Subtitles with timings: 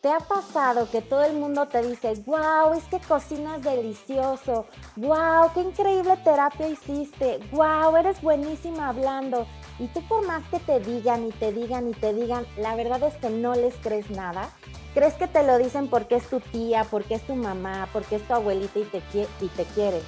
[0.00, 4.64] ¿Te ha pasado que todo el mundo te dice, wow, es que cocinas delicioso,
[4.96, 9.46] wow, qué increíble terapia hiciste, wow, eres buenísima hablando?
[9.78, 13.02] Y tú por más que te digan y te digan y te digan, la verdad
[13.02, 14.48] es que no les crees nada.
[14.94, 18.26] ¿Crees que te lo dicen porque es tu tía, porque es tu mamá, porque es
[18.26, 19.02] tu abuelita y te,
[19.42, 20.00] y te quiere?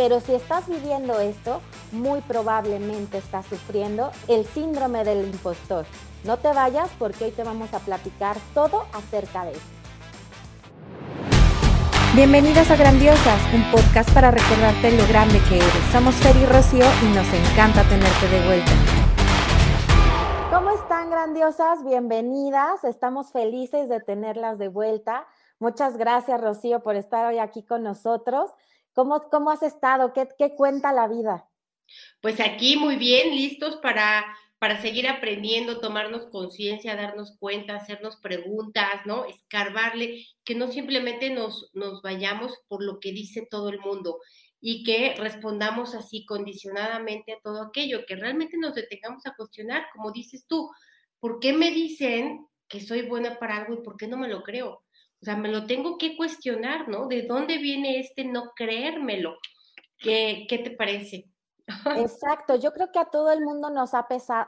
[0.00, 1.60] Pero si estás viviendo esto,
[1.92, 5.84] muy probablemente estás sufriendo el síndrome del impostor.
[6.24, 9.68] No te vayas porque hoy te vamos a platicar todo acerca de esto.
[12.14, 15.92] Bienvenidas a Grandiosas, un podcast para recordarte lo grande que eres.
[15.92, 18.72] Somos Fer y Rocío y nos encanta tenerte de vuelta.
[20.50, 21.84] ¿Cómo están grandiosas?
[21.84, 22.84] Bienvenidas.
[22.84, 25.26] Estamos felices de tenerlas de vuelta.
[25.58, 28.50] Muchas gracias, Rocío, por estar hoy aquí con nosotros.
[28.92, 30.12] ¿Cómo, cómo has estado?
[30.12, 31.48] ¿Qué, ¿Qué cuenta la vida?
[32.20, 34.24] Pues aquí muy bien, listos para
[34.60, 39.24] para seguir aprendiendo, tomarnos conciencia, darnos cuenta, hacernos preguntas, ¿no?
[39.24, 44.18] Escarbarle, que no simplemente nos, nos vayamos por lo que dice todo el mundo
[44.60, 50.12] y que respondamos así condicionadamente a todo aquello, que realmente nos detengamos a cuestionar, como
[50.12, 50.70] dices tú,
[51.20, 54.42] ¿por qué me dicen que soy buena para algo y por qué no me lo
[54.42, 54.84] creo?
[55.22, 57.06] O sea, me lo tengo que cuestionar, ¿no?
[57.06, 59.36] ¿De dónde viene este no creérmelo?
[59.98, 61.28] ¿Qué, qué te parece?
[61.96, 64.06] Exacto, yo creo que a todo el mundo nos ha,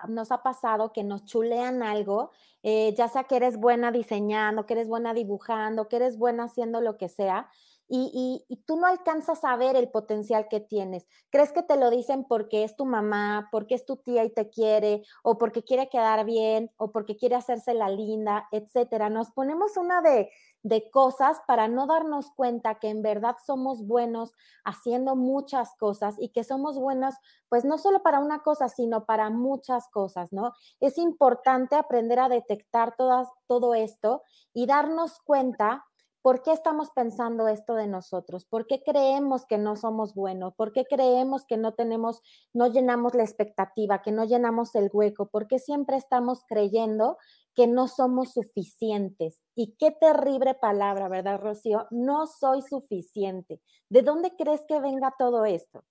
[0.09, 2.31] nos ha pasado que nos chulean algo,
[2.63, 6.81] eh, ya sea que eres buena diseñando, que eres buena dibujando, que eres buena haciendo
[6.81, 7.49] lo que sea,
[7.95, 11.07] y, tú no alcanzas a ver el potencial que tienes.
[11.29, 14.49] Crees que te lo dicen porque es tu mamá, porque es tu tía y te
[14.49, 19.11] quiere, o porque quiere quedar bien, o porque quiere hacerse la linda, etcétera.
[19.11, 20.31] Nos ponemos una de,
[20.63, 24.33] de cosas para no darnos cuenta que en verdad somos buenos
[24.65, 27.15] haciendo muchas cosas y que somos buenos,
[27.51, 30.55] pues no solo para una cosa, sino para muchas cosas, ¿no?
[30.81, 34.23] Es importante aprender a detectar todas, todo esto
[34.55, 35.85] y darnos cuenta
[36.23, 38.47] ¿Por qué estamos pensando esto de nosotros?
[38.47, 40.55] ¿Por qué creemos que no somos buenos?
[40.55, 45.29] ¿Por qué creemos que no tenemos, no llenamos la expectativa, que no llenamos el hueco?
[45.29, 47.19] ¿Por qué siempre estamos creyendo
[47.57, 49.43] que no somos suficientes?
[49.57, 51.89] Y qué terrible palabra, ¿verdad, Rocío?
[51.91, 53.61] No soy suficiente.
[53.89, 55.85] ¿De dónde crees que venga todo esto?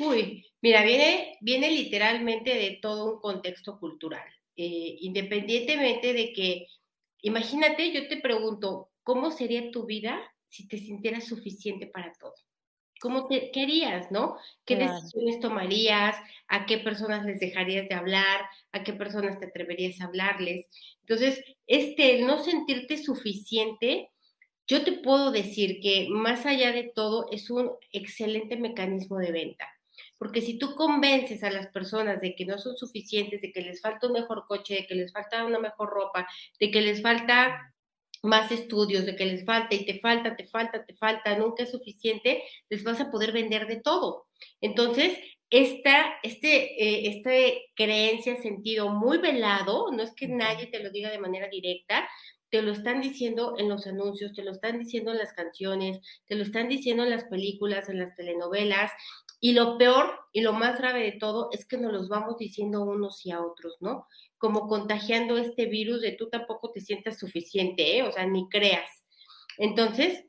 [0.00, 4.26] Uy, mira, viene, viene literalmente de todo un contexto cultural.
[4.56, 6.66] Eh, independientemente de que,
[7.22, 12.34] imagínate, yo te pregunto, ¿cómo sería tu vida si te sintieras suficiente para todo?
[13.00, 14.36] ¿Cómo te querías, no?
[14.66, 16.14] ¿Qué decisiones tomarías?
[16.46, 18.42] ¿A qué personas les dejarías de hablar?
[18.70, 20.66] ¿A qué personas te atreverías a hablarles?
[21.00, 24.10] Entonces, este, no sentirte suficiente,
[24.66, 29.66] yo te puedo decir que más allá de todo es un excelente mecanismo de venta.
[30.18, 33.80] Porque si tú convences a las personas de que no son suficientes, de que les
[33.80, 36.28] falta un mejor coche, de que les falta una mejor ropa,
[36.60, 37.72] de que les falta
[38.22, 41.70] más estudios, de que les falta y te falta, te falta, te falta, nunca es
[41.70, 44.26] suficiente, les vas a poder vender de todo.
[44.60, 45.18] Entonces,
[45.50, 51.10] esta este, eh, este creencia, sentido muy velado, no es que nadie te lo diga
[51.10, 52.08] de manera directa,
[52.50, 56.34] te lo están diciendo en los anuncios, te lo están diciendo en las canciones, te
[56.34, 58.90] lo están diciendo en las películas, en las telenovelas,
[59.40, 62.82] y lo peor y lo más grave de todo es que nos los vamos diciendo
[62.82, 64.06] unos y a otros, ¿no?
[64.38, 68.02] como contagiando este virus de tú tampoco te sientas suficiente, ¿eh?
[68.04, 68.88] o sea, ni creas.
[69.58, 70.24] Entonces,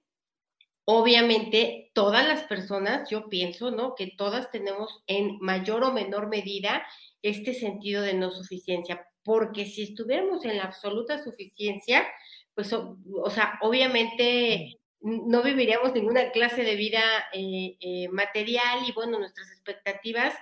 [0.85, 3.93] obviamente, todas las personas, yo pienso, ¿no?
[3.95, 6.83] Que todas tenemos en mayor o menor medida
[7.21, 12.07] este sentido de no suficiencia, porque si estuviéramos en la absoluta suficiencia,
[12.55, 17.01] pues, o, sea, obviamente no viviríamos ninguna clase de vida
[17.33, 20.33] eh, eh, material y bueno, nuestras expectativas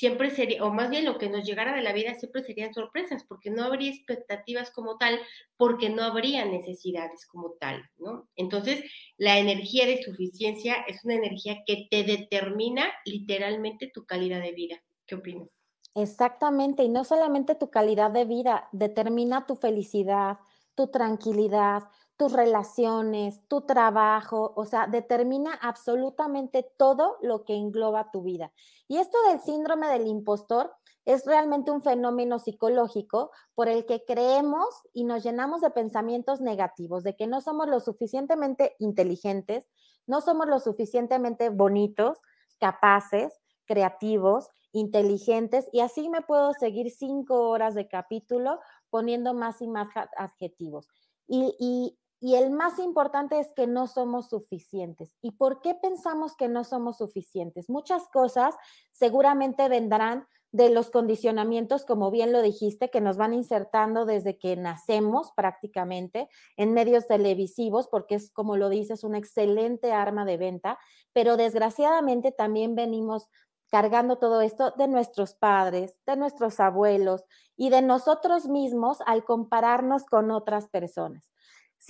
[0.00, 3.22] siempre sería, o más bien lo que nos llegara de la vida siempre serían sorpresas,
[3.24, 5.20] porque no habría expectativas como tal,
[5.58, 8.26] porque no habría necesidades como tal, ¿no?
[8.34, 8.82] Entonces,
[9.18, 14.82] la energía de suficiencia es una energía que te determina literalmente tu calidad de vida.
[15.06, 15.50] ¿Qué opinas?
[15.94, 20.38] Exactamente, y no solamente tu calidad de vida, determina tu felicidad,
[20.74, 21.82] tu tranquilidad,
[22.20, 28.52] tus relaciones, tu trabajo, o sea, determina absolutamente todo lo que engloba tu vida.
[28.88, 30.70] Y esto del síndrome del impostor
[31.06, 37.04] es realmente un fenómeno psicológico por el que creemos y nos llenamos de pensamientos negativos,
[37.04, 39.66] de que no somos lo suficientemente inteligentes,
[40.06, 42.18] no somos lo suficientemente bonitos,
[42.58, 43.32] capaces,
[43.64, 48.60] creativos, inteligentes, y así me puedo seguir cinco horas de capítulo
[48.90, 50.86] poniendo más y más adjetivos.
[51.26, 55.16] Y, y, y el más importante es que no somos suficientes.
[55.22, 57.70] ¿Y por qué pensamos que no somos suficientes?
[57.70, 58.54] Muchas cosas
[58.92, 64.56] seguramente vendrán de los condicionamientos, como bien lo dijiste, que nos van insertando desde que
[64.56, 70.78] nacemos prácticamente en medios televisivos, porque es, como lo dices, una excelente arma de venta,
[71.12, 73.28] pero desgraciadamente también venimos
[73.70, 77.24] cargando todo esto de nuestros padres, de nuestros abuelos
[77.56, 81.30] y de nosotros mismos al compararnos con otras personas.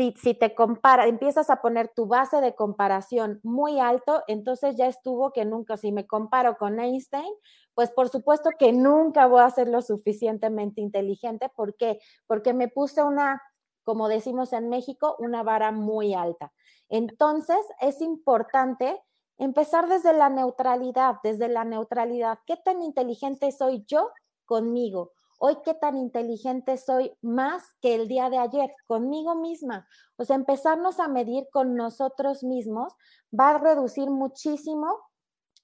[0.00, 5.30] Si, te compara, empiezas a poner tu base de comparación muy alto, entonces ya estuvo
[5.30, 7.30] que nunca, si me comparo con Einstein,
[7.74, 11.50] pues por supuesto que nunca voy a ser lo suficientemente inteligente.
[11.54, 12.00] ¿Por qué?
[12.26, 13.42] Porque me puse una,
[13.82, 16.50] como decimos en México, una vara muy alta.
[16.88, 18.98] Entonces es importante
[19.36, 22.38] empezar desde la neutralidad, desde la neutralidad.
[22.46, 24.08] ¿Qué tan inteligente soy yo
[24.46, 25.12] conmigo?
[25.42, 29.88] Hoy, ¿qué tan inteligente soy más que el día de ayer conmigo misma?
[30.16, 32.92] O sea, empezarnos a medir con nosotros mismos
[33.32, 34.98] va a reducir muchísimo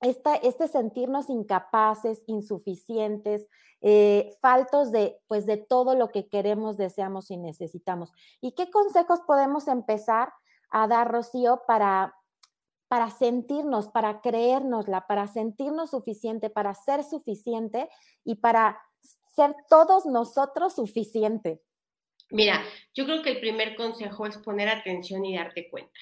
[0.00, 3.48] este sentirnos incapaces, insuficientes,
[3.82, 8.12] eh, faltos de, pues, de todo lo que queremos, deseamos y necesitamos.
[8.40, 10.32] ¿Y qué consejos podemos empezar
[10.70, 12.14] a dar, Rocío, para
[12.88, 17.88] para sentirnos, para creérnosla, para sentirnos suficiente, para ser suficiente
[18.24, 18.78] y para
[19.36, 21.62] ser todos nosotros suficiente.
[22.30, 26.00] Mira, yo creo que el primer consejo es poner atención y darte cuenta.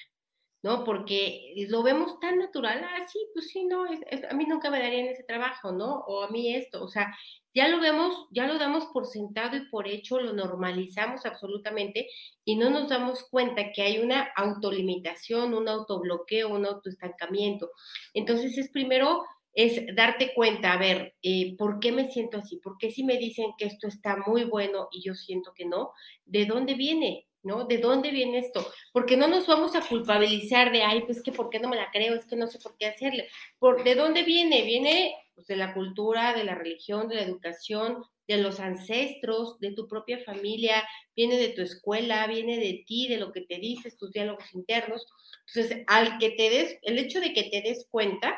[0.65, 0.83] ¿no?
[0.83, 5.05] Porque lo vemos tan natural, ah, sí, pues sí, no, a mí nunca me darían
[5.05, 5.99] ese trabajo, ¿no?
[6.07, 7.15] O a mí esto, o sea,
[7.53, 12.09] ya lo vemos, ya lo damos por sentado y por hecho, lo normalizamos absolutamente
[12.43, 17.69] y no nos damos cuenta que hay una autolimitación, un autobloqueo, un autoestancamiento.
[18.15, 19.23] Entonces es primero
[19.55, 22.57] es darte cuenta, a ver, eh, ¿por qué me siento así?
[22.57, 25.93] ¿Por qué si me dicen que esto está muy bueno y yo siento que no?
[26.25, 27.25] ¿De dónde viene?
[27.41, 27.65] ¿no?
[27.65, 28.67] ¿De dónde viene esto?
[28.91, 31.91] Porque no nos vamos a culpabilizar de, ay, pues que por qué no me la
[31.91, 33.29] creo, es que no sé por qué hacerle.
[33.59, 34.63] ¿Por, ¿De dónde viene?
[34.63, 39.73] Viene pues, de la cultura, de la religión, de la educación, de los ancestros, de
[39.73, 40.83] tu propia familia,
[41.15, 45.05] viene de tu escuela, viene de ti, de lo que te dices, tus diálogos internos.
[45.47, 48.35] Entonces, al que te des, el hecho de que te des cuenta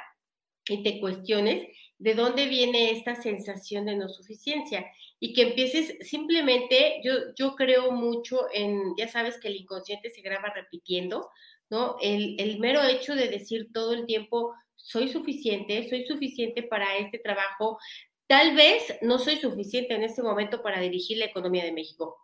[0.69, 1.67] y te cuestiones,
[1.99, 4.85] de dónde viene esta sensación de no suficiencia
[5.19, 10.21] y que empieces simplemente, yo, yo creo mucho en, ya sabes que el inconsciente se
[10.21, 11.29] graba repitiendo,
[11.69, 11.97] ¿no?
[12.01, 17.17] El, el mero hecho de decir todo el tiempo, soy suficiente, soy suficiente para este
[17.17, 17.79] trabajo,
[18.27, 22.17] tal vez no soy suficiente en este momento para dirigir la economía de México.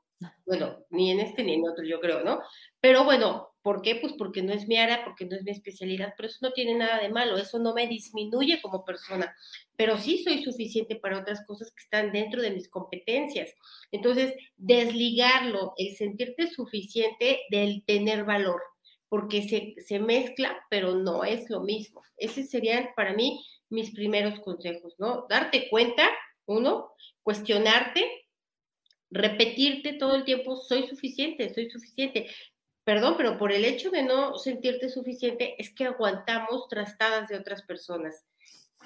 [0.45, 2.41] Bueno, ni en este ni en otro, yo creo, ¿no?
[2.79, 3.95] Pero bueno, ¿Por qué?
[3.95, 6.75] Pues porque no es mi área, porque no es mi especialidad, pero eso no tiene
[6.75, 9.33] nada de malo, eso no me disminuye como persona,
[9.77, 13.55] pero sí soy suficiente para otras cosas que están dentro de mis competencias.
[13.91, 18.61] Entonces, desligarlo, el sentirte suficiente del tener valor,
[19.07, 22.01] porque se, se mezcla, pero no es lo mismo.
[22.17, 25.25] Ese serían para mí mis primeros consejos, ¿no?
[25.29, 26.09] Darte cuenta,
[26.45, 28.27] uno, cuestionarte,
[29.09, 32.27] repetirte todo el tiempo, soy suficiente, soy suficiente
[32.83, 37.63] perdón, pero por el hecho de no sentirte suficiente es que aguantamos trastadas de otras
[37.63, 38.23] personas.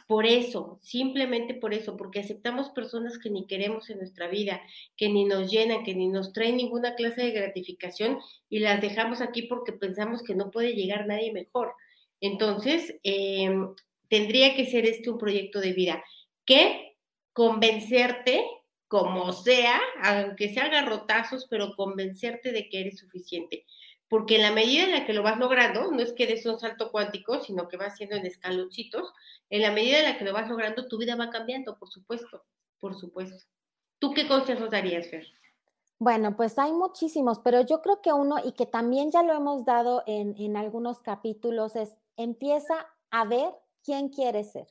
[0.08, 4.62] Por eso, simplemente por eso, porque aceptamos personas que ni queremos en nuestra vida,
[4.96, 9.20] que ni nos llenan, que ni nos traen ninguna clase de gratificación y las dejamos
[9.20, 11.74] aquí porque pensamos que no puede llegar nadie mejor.
[12.22, 13.76] Entonces, em,
[14.08, 16.04] tendría que ser este un proyecto de vida
[16.46, 16.96] que
[17.34, 18.46] convencerte
[18.88, 23.66] como sea, aunque se haga rotazos, pero convencerte de que eres suficiente
[24.10, 26.60] porque en la medida en la que lo vas logrando, no es que des un
[26.60, 29.14] salto cuántico, sino que vas siendo en escaloncitos,
[29.50, 32.46] en la medida en la que lo vas logrando, tu vida va cambiando, por supuesto,
[32.80, 33.44] por supuesto.
[34.00, 35.28] ¿Tú qué consejos darías, Fer?
[36.00, 39.66] Bueno, pues hay muchísimos, pero yo creo que uno, y que también ya lo hemos
[39.66, 43.50] dado en, en algunos capítulos, es empieza a ver
[43.84, 44.68] quién quieres ser.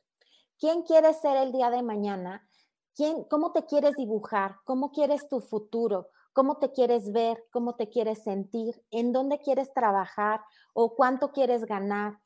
[0.58, 2.48] ¿Quién quieres ser el día de mañana?
[2.96, 4.56] ¿Quién, ¿Cómo te quieres dibujar?
[4.64, 6.08] ¿Cómo quieres tu futuro?
[6.36, 10.42] cómo te quieres ver, cómo te quieres sentir, en dónde quieres trabajar
[10.74, 12.18] o cuánto quieres ganar,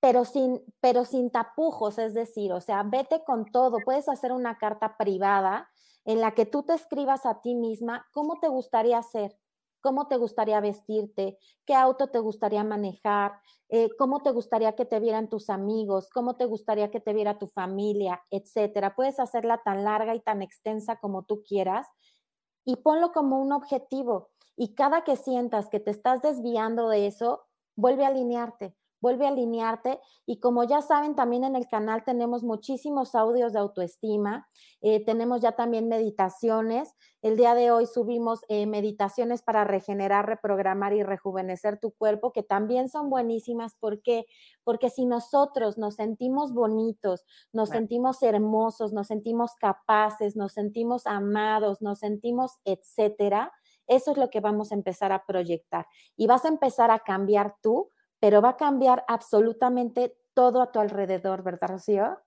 [0.00, 3.78] pero sin, pero sin tapujos, es decir, o sea, vete con todo.
[3.82, 5.70] Puedes hacer una carta privada
[6.04, 9.34] en la que tú te escribas a ti misma cómo te gustaría ser,
[9.84, 11.36] cómo te gustaría vestirte,
[11.66, 13.32] qué auto te gustaría manejar,
[13.68, 17.38] eh, cómo te gustaría que te vieran tus amigos, cómo te gustaría que te viera
[17.38, 18.94] tu familia, etcétera.
[18.96, 21.86] Puedes hacerla tan larga y tan extensa como tú quieras
[22.64, 24.30] y ponlo como un objetivo.
[24.56, 27.44] Y cada que sientas que te estás desviando de eso,
[27.76, 32.42] vuelve a alinearte, vuelve a alinearte y como ya saben, también en el canal tenemos
[32.42, 34.48] muchísimos audios de autoestima,
[34.80, 36.94] eh, tenemos ya también meditaciones.
[37.20, 42.42] El día de hoy subimos eh, meditaciones para regenerar, reprogramar y rejuvenecer tu cuerpo, que
[42.42, 43.74] también son buenísimas.
[43.78, 44.24] ¿Por qué?
[44.64, 51.82] Porque si nosotros nos sentimos bonitos, nos sentimos hermosos, nos sentimos capaces, nos sentimos amados,
[51.82, 53.52] nos sentimos, etcétera,
[53.86, 55.86] eso es lo que vamos a empezar a proyectar.
[56.16, 57.90] Y vas a empezar a cambiar tú
[58.24, 62.18] pero va a cambiar absolutamente todo a tu alrededor, ¿verdad, Rocío?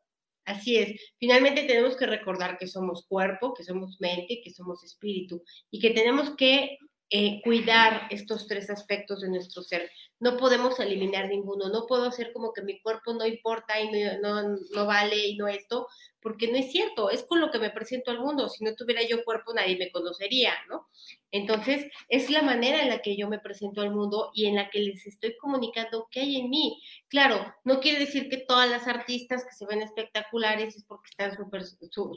[0.45, 1.01] Así es.
[1.17, 5.89] Finalmente tenemos que recordar que somos cuerpo, que somos mente, que somos espíritu y que
[5.89, 6.77] tenemos que
[7.09, 9.89] eh, cuidar estos tres aspectos de nuestro ser.
[10.19, 11.69] No podemos eliminar ninguno.
[11.69, 15.37] No puedo hacer como que mi cuerpo no importa y no, no, no vale y
[15.37, 15.87] no esto,
[16.21, 18.49] porque no es cierto, es con lo que me presento al mundo.
[18.49, 20.89] Si no tuviera yo cuerpo, nadie me conocería, ¿no?
[21.31, 24.69] Entonces, es la manera en la que yo me presento al mundo y en la
[24.69, 26.81] que les estoy comunicando qué hay en mí.
[27.07, 31.37] Claro, no quiere decir que todas las artistas que se ven espectaculares es porque están
[31.37, 31.63] super,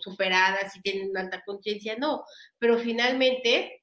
[0.00, 2.24] superadas y tienen alta conciencia, no,
[2.58, 3.79] pero finalmente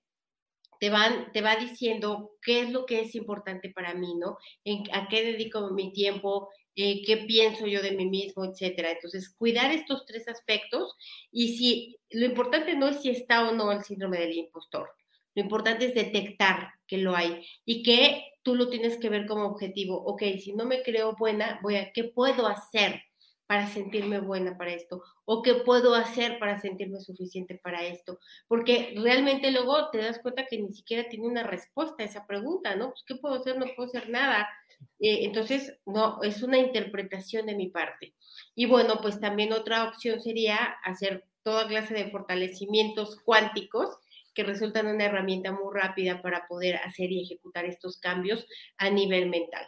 [0.79, 4.37] te, van, te va diciendo qué es lo que es importante para mí, ¿no?
[4.63, 8.91] En, a qué dedico mi tiempo, eh, qué pienso yo de mí mismo, etcétera.
[8.91, 10.95] Entonces, cuidar estos tres aspectos
[11.31, 14.89] y si lo importante no es si está o no el síndrome del impostor.
[15.33, 19.45] Lo importante es detectar que lo hay y que tú lo tienes que ver como
[19.45, 20.03] objetivo.
[20.03, 23.01] Ok, si no me creo buena, voy a, ¿qué puedo hacer
[23.47, 25.01] para sentirme buena para esto?
[25.25, 28.19] ¿O qué puedo hacer para sentirme suficiente para esto?
[28.47, 32.75] Porque realmente luego te das cuenta que ni siquiera tiene una respuesta a esa pregunta,
[32.75, 32.89] ¿no?
[32.89, 33.57] Pues, ¿qué puedo hacer?
[33.57, 34.47] No puedo hacer nada.
[34.99, 38.13] Eh, entonces, no, es una interpretación de mi parte.
[38.53, 43.97] Y bueno, pues también otra opción sería hacer toda clase de fortalecimientos cuánticos
[44.33, 48.45] que resultan una herramienta muy rápida para poder hacer y ejecutar estos cambios
[48.77, 49.67] a nivel mental.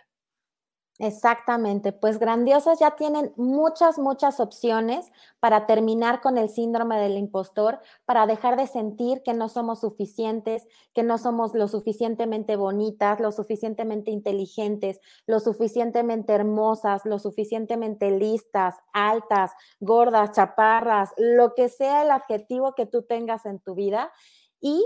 [1.02, 7.80] Exactamente, pues grandiosas ya tienen muchas, muchas opciones para terminar con el síndrome del impostor,
[8.04, 13.32] para dejar de sentir que no somos suficientes, que no somos lo suficientemente bonitas, lo
[13.32, 22.12] suficientemente inteligentes, lo suficientemente hermosas, lo suficientemente listas, altas, gordas, chaparras, lo que sea el
[22.12, 24.12] adjetivo que tú tengas en tu vida.
[24.60, 24.86] Y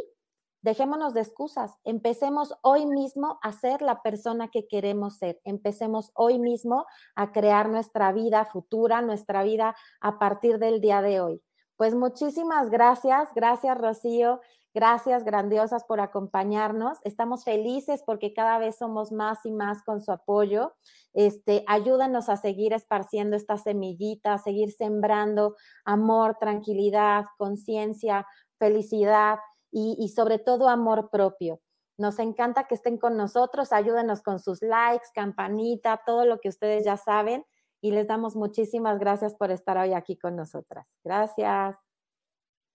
[0.64, 6.40] Dejémonos de excusas, empecemos hoy mismo a ser la persona que queremos ser, empecemos hoy
[6.40, 11.42] mismo a crear nuestra vida futura, nuestra vida a partir del día de hoy.
[11.76, 14.40] Pues muchísimas gracias, gracias Rocío,
[14.74, 16.98] gracias grandiosas por acompañarnos.
[17.04, 20.74] Estamos felices porque cada vez somos más y más con su apoyo.
[21.12, 28.26] Este, ayúdanos a seguir esparciendo esta semillita, a seguir sembrando amor, tranquilidad, conciencia,
[28.60, 29.40] felicidad
[29.74, 31.60] y, sobre todo amor propio.
[31.98, 36.86] Nos encanta que estén con nosotros, ayúdenos con sus likes, campanita, todo lo que ustedes
[36.86, 37.44] ya saben
[37.82, 40.96] y les damos muchísimas gracias por estar hoy aquí con nosotras.
[41.04, 41.78] Gracias.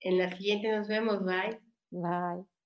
[0.00, 1.61] En la siguiente nos vemos, bye.
[1.90, 2.58] Bye.